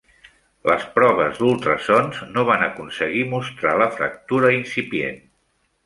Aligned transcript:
Les 0.69 0.85
proves 0.95 1.37
d'ultrasons 1.41 2.19
no 2.37 2.47
van 2.49 2.65
aconseguir 2.71 3.23
mostrar 3.37 3.77
la 3.85 3.93
fractura 4.01 4.55
incipient. 4.61 5.27